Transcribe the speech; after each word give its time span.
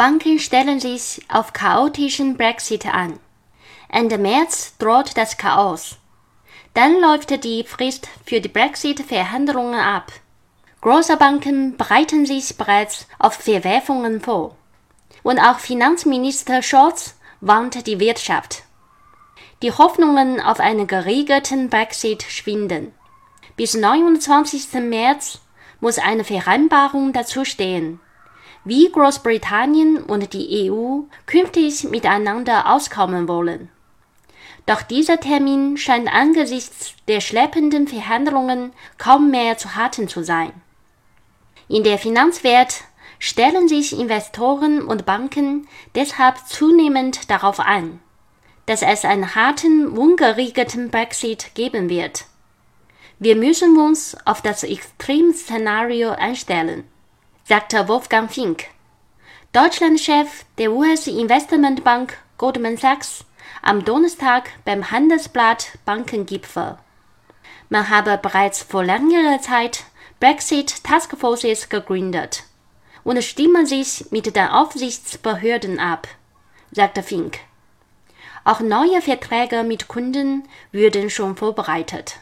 Banken 0.00 0.38
stellen 0.38 0.80
sich 0.80 1.20
auf 1.28 1.52
chaotischen 1.52 2.38
Brexit 2.38 2.86
an. 2.86 3.20
Ende 3.90 4.16
März 4.16 4.72
droht 4.78 5.14
das 5.18 5.36
Chaos. 5.36 5.98
Dann 6.72 7.02
läuft 7.02 7.44
die 7.44 7.64
Frist 7.64 8.08
für 8.24 8.40
die 8.40 8.48
Brexit-Verhandlungen 8.48 9.78
ab. 9.78 10.10
Große 10.80 11.18
Banken 11.18 11.76
bereiten 11.76 12.24
sich 12.24 12.56
bereits 12.56 13.08
auf 13.18 13.34
Verwerfungen 13.34 14.22
vor. 14.22 14.56
Und 15.22 15.38
auch 15.38 15.58
Finanzminister 15.58 16.62
Scholz 16.62 17.16
warnt 17.42 17.86
die 17.86 18.00
Wirtschaft. 18.00 18.62
Die 19.60 19.72
Hoffnungen 19.72 20.40
auf 20.40 20.60
einen 20.60 20.86
geregelten 20.86 21.68
Brexit 21.68 22.22
schwinden. 22.22 22.94
Bis 23.54 23.74
29. 23.74 24.72
März 24.80 25.40
muss 25.80 25.98
eine 25.98 26.24
Vereinbarung 26.24 27.12
dazu 27.12 27.44
stehen, 27.44 28.00
wie 28.64 28.90
Großbritannien 28.90 30.02
und 30.02 30.32
die 30.32 30.70
EU 30.70 31.02
künftig 31.26 31.84
miteinander 31.84 32.70
auskommen 32.72 33.28
wollen. 33.28 33.70
Doch 34.66 34.82
dieser 34.82 35.18
Termin 35.18 35.76
scheint 35.76 36.12
angesichts 36.12 36.94
der 37.08 37.20
schleppenden 37.20 37.88
Verhandlungen 37.88 38.72
kaum 38.98 39.30
mehr 39.30 39.56
zu 39.56 39.74
halten 39.74 40.08
zu 40.08 40.22
sein. 40.22 40.52
In 41.68 41.84
der 41.84 41.98
Finanzwelt 41.98 42.84
stellen 43.18 43.68
sich 43.68 43.98
Investoren 43.98 44.82
und 44.82 45.06
Banken 45.06 45.68
deshalb 45.94 46.38
zunehmend 46.46 47.30
darauf 47.30 47.60
ein, 47.60 48.00
dass 48.66 48.82
es 48.82 49.04
einen 49.04 49.34
harten, 49.34 49.88
ungeregelten 49.88 50.90
Brexit 50.90 51.54
geben 51.54 51.88
wird. 51.88 52.24
Wir 53.18 53.36
müssen 53.36 53.78
uns 53.78 54.16
auf 54.24 54.40
das 54.40 54.64
Extremszenario 54.64 56.10
einstellen, 56.10 56.84
sagte 57.50 57.88
Wolfgang 57.88 58.30
Fink, 58.30 58.66
Deutschlandchef 59.52 60.44
der 60.58 60.70
US-Investmentbank 60.70 62.16
Goldman 62.38 62.76
Sachs, 62.76 63.24
am 63.60 63.84
Donnerstag 63.84 64.50
beim 64.64 64.92
Handelsblatt 64.92 65.76
Bankengipfel. 65.84 66.78
Man 67.68 67.90
habe 67.90 68.16
bereits 68.18 68.62
vor 68.62 68.84
längerer 68.84 69.40
Zeit 69.40 69.82
Brexit 70.20 70.84
Taskforces 70.84 71.68
gegründet 71.68 72.44
und 73.02 73.20
stimmen 73.24 73.66
sich 73.66 74.04
mit 74.12 74.36
den 74.36 74.46
Aufsichtsbehörden 74.46 75.80
ab, 75.80 76.06
sagte 76.70 77.02
Fink. 77.02 77.40
Auch 78.44 78.60
neue 78.60 79.02
Verträge 79.02 79.64
mit 79.64 79.88
Kunden 79.88 80.44
würden 80.70 81.10
schon 81.10 81.34
vorbereitet. 81.34 82.14